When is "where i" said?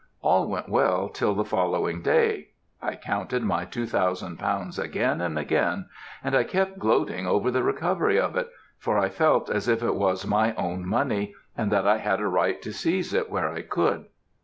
13.29-13.61